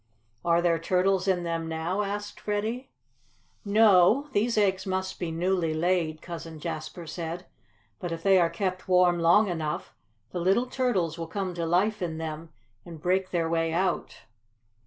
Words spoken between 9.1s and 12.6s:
long enough the little turtles will come to life in them